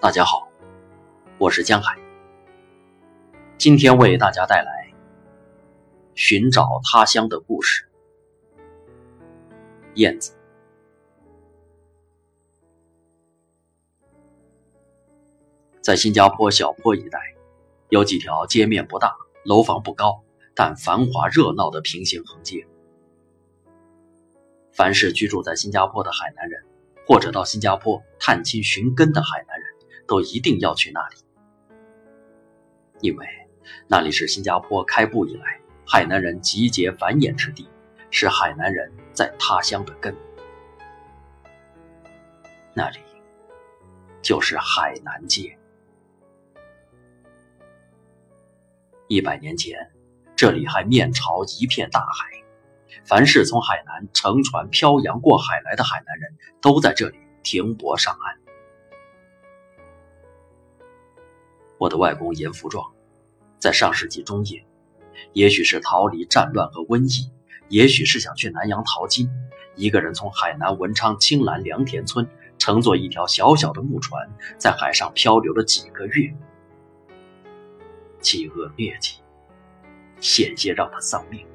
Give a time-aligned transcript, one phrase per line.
[0.00, 0.48] 大家好，
[1.36, 1.94] 我是江海。
[3.58, 4.90] 今天为大家带来
[6.14, 7.86] 寻找他乡的故事。
[9.96, 10.34] 燕子
[15.82, 17.20] 在新加坡小坡一带，
[17.90, 20.24] 有几条街面不大、楼房不高，
[20.54, 22.66] 但繁华热闹的平行横街。
[24.72, 26.64] 凡是居住在新加坡的海南人，
[27.06, 29.59] 或者到新加坡探亲寻根的海南人，
[30.10, 31.16] 都一定要去那里，
[33.00, 33.24] 因为
[33.86, 37.68] 那里是新加坡开埠以来海南人集结繁衍之地，
[38.10, 40.12] 是海南人在他乡的根。
[42.74, 42.98] 那里
[44.20, 45.56] 就是海南街。
[49.06, 49.92] 一百年前，
[50.34, 52.26] 这里还面朝一片大海，
[53.04, 58.39] 凡是从海南乘船漂洋过海来的海南人都在这里停泊上岸。
[61.80, 62.92] 我的外公严福壮，
[63.58, 64.62] 在上世纪中叶，
[65.32, 67.32] 也许是逃离战乱和瘟疫，
[67.70, 69.30] 也许是想去南洋淘金，
[69.76, 76.30] 一个人从海南文昌青兰良田村乘坐一条小小的木船，在海上漂流了几个月，
[78.20, 79.14] 饥饿疟疾
[80.20, 81.46] 险些让他丧命。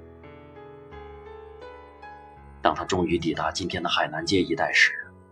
[2.63, 4.91] 当他终于抵达今天的海南街一带时，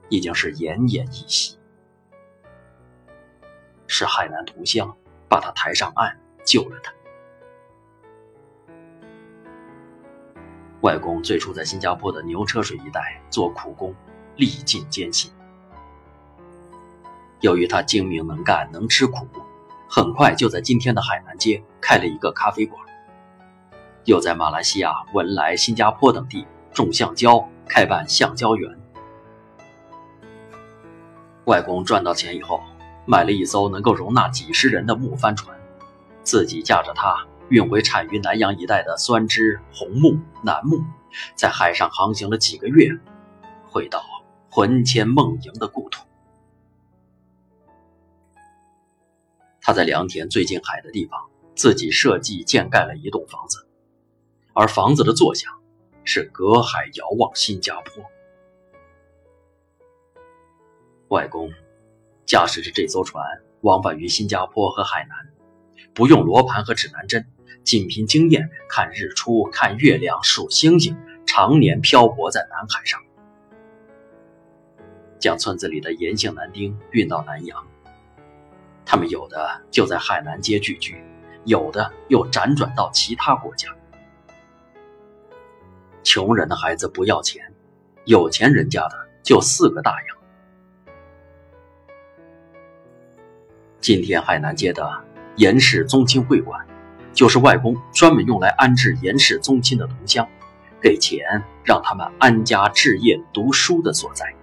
[0.10, 1.58] 已经是奄奄一息。
[4.04, 4.94] 是海南同乡
[5.30, 6.92] 把他抬上岸，救了他。
[10.82, 13.96] 外公最初在新加坡的牛车水一带做苦工，
[14.36, 15.32] 历尽艰辛。
[17.40, 19.26] 由于他精明能干，能吃苦，
[19.88, 22.84] 很快就在今天的海南街开了一个咖啡馆。
[24.04, 28.78] 又在马来西亚、文莱、新加坡等地种橡胶，开办橡胶园。
[31.46, 32.60] 外公赚到钱以后。
[33.06, 35.60] 买了一艘能够容纳几十人的木帆船，
[36.24, 40.82] 自己驾着它运回产于南洋一带的酸枝、红木、楠木，
[41.36, 42.90] 在海上航行了几个月，
[43.68, 44.02] 回到
[44.50, 46.06] 魂牵梦萦的故土。
[49.60, 53.68] 他在良田最近海的地方自己设计建盖了一栋房子，
[54.54, 55.52] 而房子的坐向
[56.04, 58.04] 是隔海遥望新加坡。
[61.10, 61.52] 外公。
[62.34, 63.24] 驾驶着这艘船
[63.62, 65.16] 往返于新加坡和海南，
[65.94, 67.28] 不用罗盘和指南针，
[67.64, 73.00] 仅凭经验看日出、看月亮、数星星，常年漂泊在南海上，
[75.20, 77.64] 将村子里的盐性男丁运到南洋。
[78.84, 81.06] 他们有的就在海南街聚居，
[81.46, 83.70] 有的又辗转到其他国家。
[86.02, 87.54] 穷人的孩子不要钱，
[88.06, 90.23] 有钱人家的就四个大洋。
[93.84, 94.90] 今天海南街的
[95.36, 96.66] 严氏宗亲会馆，
[97.12, 100.26] 就是外公专门用来安置严氏宗亲的同乡，
[100.82, 104.34] 给钱让他们安家置业、读书的所在。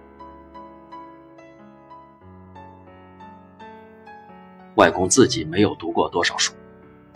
[4.75, 6.53] 外公自己没有读过多少书，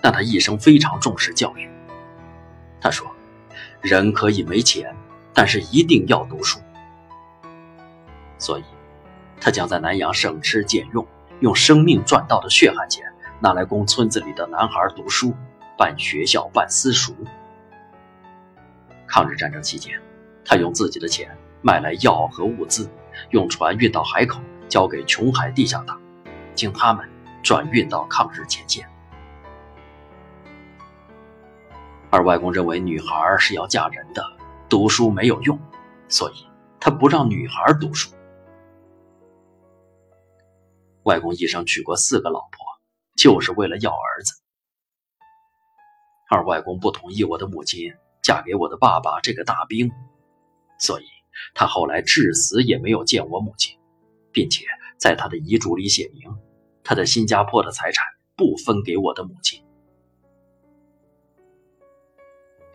[0.01, 1.69] 但他一生非常重视教育。
[2.81, 3.05] 他说
[3.81, 4.95] ：“人可以没钱，
[5.31, 6.59] 但是一定要读书。”
[8.39, 8.63] 所以，
[9.39, 11.05] 他将在南阳省吃俭用。
[11.41, 13.05] 用生命赚到的血汗钱
[13.39, 15.33] 拿来供村子里的男孩读书、
[15.77, 17.13] 办学校、办私塾。
[19.05, 20.01] 抗日战争期间，
[20.45, 22.89] 他用自己的钱买来药和物资，
[23.31, 25.99] 用船运到海口，交给琼海地下党，
[26.53, 27.07] 经他们
[27.43, 28.87] 转运到抗日前线。
[32.09, 34.23] 而外公认为女孩是要嫁人的，
[34.69, 35.59] 读书没有用，
[36.07, 36.47] 所以
[36.79, 38.14] 他不让女孩读书。
[41.05, 42.65] 外公一生娶过四个老婆，
[43.15, 44.41] 就是为了要儿子。
[46.31, 47.93] 而外公不同意我的母亲
[48.23, 49.91] 嫁给我的爸爸这个大兵，
[50.79, 51.05] 所以
[51.53, 53.77] 他后来至死也没有见我母亲，
[54.31, 54.65] 并且
[54.97, 56.23] 在他的遗嘱里写明，
[56.83, 58.03] 他的新加坡的财产
[58.35, 59.63] 不分给我的母亲。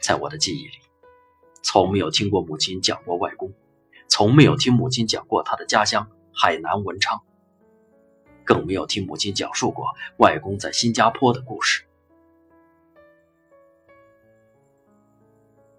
[0.00, 0.79] 在我的记忆里，
[1.65, 3.53] 从没有听过母亲讲过外公，
[4.09, 7.21] 从没有听母亲讲过他的家乡海南文昌。
[8.50, 11.85] 更没有听母亲讲述过外公在新加坡的故事。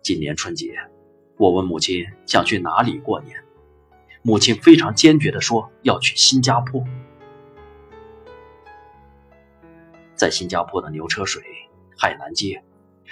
[0.01, 0.79] 今年春节，
[1.35, 3.43] 我问母亲想去哪里过年，
[4.21, 6.81] 母亲非常坚决地说要去新加坡。
[10.15, 11.43] 在新加坡的牛车水、
[11.97, 12.63] 海南街，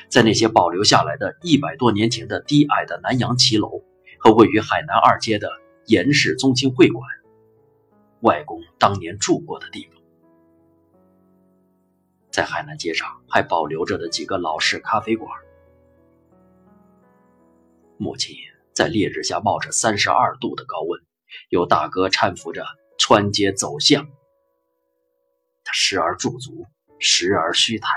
[0.07, 3.83] 在那些保留下来的一百多年前的低矮的南洋骑楼
[4.19, 5.51] 和位于海南二街的
[5.85, 7.18] 严氏宗亲会馆。
[8.21, 10.01] 外公当年住过的地方。
[12.31, 15.29] 在海南街上还保留着的几个老式咖啡馆。
[17.97, 18.35] 母亲
[18.73, 21.01] 在烈日下冒着三十二度的高温，
[21.49, 22.65] 有大哥搀扶着
[22.97, 24.07] 穿街走巷。
[25.63, 26.65] 他时而驻足，
[26.99, 27.91] 时而虚谈。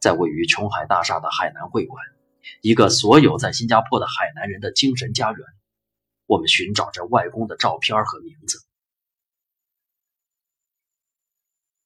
[0.00, 2.04] 在位于琼海大厦的海南会馆，
[2.60, 5.40] 一个所有在新加坡的海南人的精神家园，
[6.26, 8.58] 我们寻找着外公的照片和名字。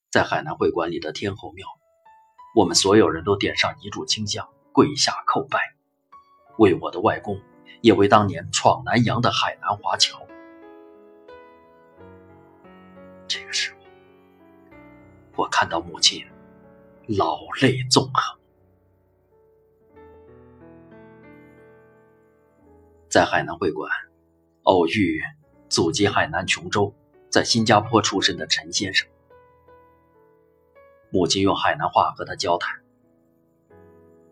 [0.09, 1.67] 在海南会馆里的天后庙，
[2.55, 5.59] 我们所有人都点上一炷清香，跪下叩拜，
[6.57, 7.41] 为我的外公，
[7.81, 10.25] 也为当年闯南洋的海南华侨。
[13.27, 13.77] 这个时候，
[15.35, 16.25] 我看到母亲
[17.05, 18.39] 老泪纵横。
[23.09, 23.91] 在海南会馆，
[24.67, 25.21] 偶遇
[25.69, 26.93] 祖籍海南琼州，
[27.29, 29.07] 在新加坡出生的陈先生。
[31.09, 32.81] 母亲用海南话和他交谈。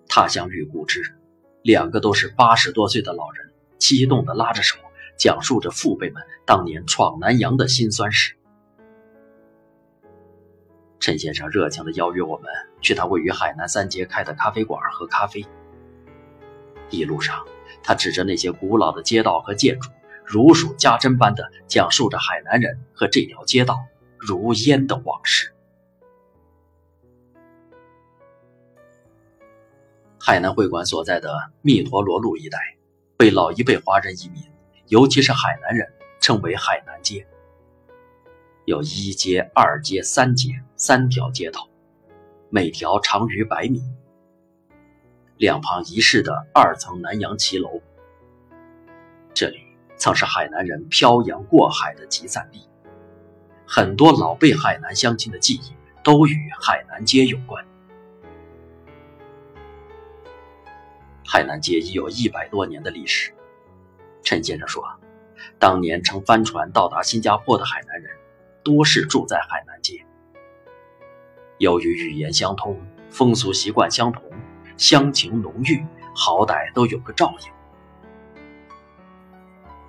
[0.09, 1.15] 他乡遇故知，
[1.61, 4.77] 两个都是八十多岁的老人，激动地拉着手，
[5.17, 8.35] 讲述着父辈们当年闯南洋的辛酸史。
[10.99, 15.45] 陈先生热情地邀约我们去他位于海南三街开的咖啡馆喝咖啡。
[16.89, 17.41] 一路上，
[17.81, 19.89] 他指着那些古老的街道和建筑，
[20.25, 23.85] 如数家珍般的讲述着海南人和这条街道
[24.17, 25.53] 如烟的往事。
[30.19, 31.31] 海南会馆所在的
[31.61, 32.57] 密陀罗路一带，
[33.15, 34.41] 被老一辈华人移民，
[34.87, 35.87] 尤其是海南人
[36.19, 37.27] 称为海南街。
[38.65, 41.69] 有一街、二街、三街三条街道，
[42.49, 43.83] 每条长逾百米。
[45.37, 47.81] 两旁一室的二层南洋骑楼，
[49.35, 49.59] 这里
[49.97, 52.67] 曾是海南人漂洋过海的集散地，
[53.65, 57.65] 很多老辈海南乡亲的记忆都与海南街有关。
[61.25, 63.33] 海南街已有一百多年的历史。
[64.21, 64.83] 陈先生说，
[65.59, 68.11] 当年乘帆船到达新加坡的海南人，
[68.63, 70.05] 多是住在海南街。
[71.57, 74.23] 由于语言相通，风俗习惯相同，
[74.77, 77.54] 乡情浓郁，好歹都有个照应。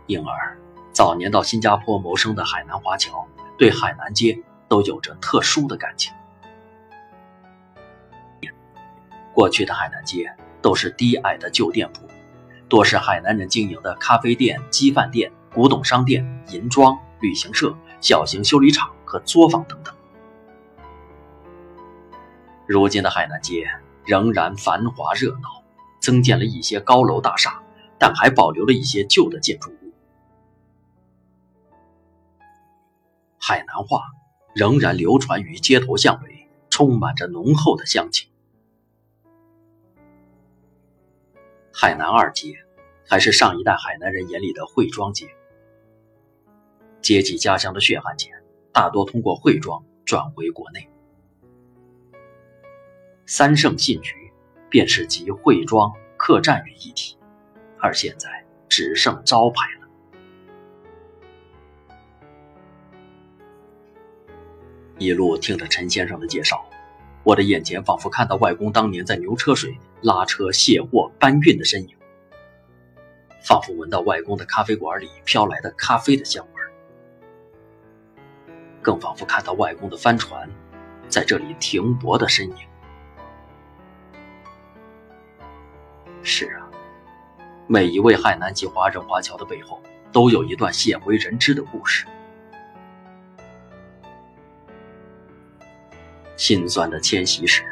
[0.06, 0.58] 因而，
[0.93, 3.26] 早年到新加坡谋生的海南华侨，
[3.58, 6.12] 对海南街都有着特殊的感情。
[9.35, 10.35] 过去的海南街。
[10.62, 12.08] 都是低矮的旧店铺，
[12.69, 19.94] 多是海南人经营的咖啡店、鸡饭店、古董商店、银庄、旅行社、小型修理厂和作坊等等。
[22.67, 23.70] 如今的海南街
[24.05, 25.62] 仍然繁华热闹，
[26.00, 27.62] 增建了一些高楼大厦，
[27.97, 29.86] 但还保留了一些旧的建筑物。
[33.48, 34.02] 海南话
[34.56, 38.28] 仍然流传于街头巷尾，充满着浓厚的乡情。
[41.72, 42.56] 海南二街，
[43.08, 45.28] 还是上一代海南人眼里的汇庄街。
[47.00, 48.32] 接济家乡的血汗钱，
[48.72, 50.90] 大多通过汇庄转回国内。
[53.26, 54.32] 三圣信局，
[54.68, 57.16] 便是集汇庄客栈于一体，
[57.78, 59.68] 而现在只剩招牌
[64.99, 66.65] 一路听着陈先生的介绍。
[67.23, 71.97] 我的眼前仿佛看到外公当年在牛车水拉车卸货搬运的身影，
[73.43, 76.62] 仿佛闻到外公的咖啡馆里飘来的咖啡的香味，
[78.81, 80.49] 更仿佛看到外公的帆船
[81.09, 82.57] 在这里停泊的身影。
[86.23, 86.71] 是啊，
[87.67, 92.07] 每一位海南籍华人华侨的背后，都有一段鲜为人知的故事。
[96.37, 97.62] 心酸的迁徙史，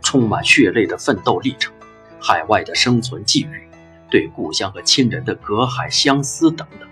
[0.00, 1.74] 充满血泪的奋斗历程，
[2.18, 3.68] 海外的生存际遇，
[4.10, 6.88] 对故乡和亲人的隔海相思等等，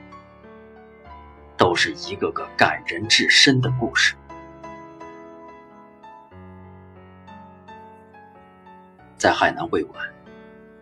[1.56, 4.14] 都是一个个感人至深的故事。
[9.16, 10.04] 在海南会馆，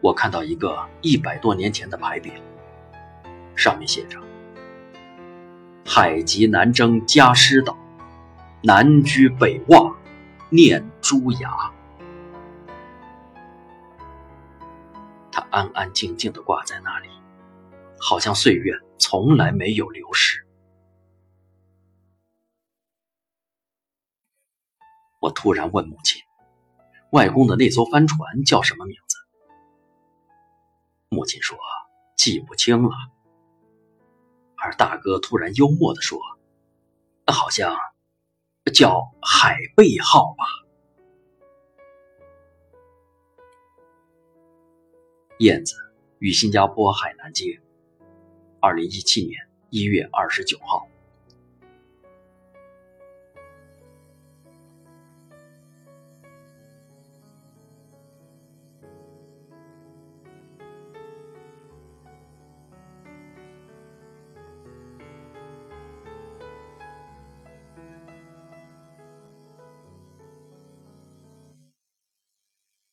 [0.00, 2.32] 我看到一个一百多年前的牌匾，
[3.54, 4.18] 上面写着
[5.86, 7.78] ：“海极南征加师岛，
[8.62, 9.94] 南居北望。”
[10.50, 11.72] 念珠崖，
[15.32, 17.08] 他安安静静的挂在那里，
[17.98, 20.46] 好像岁月从来没有流逝。
[25.20, 26.22] 我突然问母亲
[27.10, 29.16] ：“外公的那艘帆船叫什么名字？”
[31.08, 31.58] 母亲说
[32.16, 32.90] ：“记不清了。”
[34.56, 36.20] 而大哥突然幽默地说
[37.26, 37.74] ：“好像
[38.72, 40.44] 叫海贝号吧。”
[45.38, 45.74] 燕子
[46.20, 47.60] 与新加坡海南街，
[48.60, 49.32] 二零一七年
[49.70, 50.88] 一月二十九号。